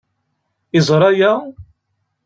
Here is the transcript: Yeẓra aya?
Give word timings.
Yeẓra 0.73 1.07
aya? 1.11 1.33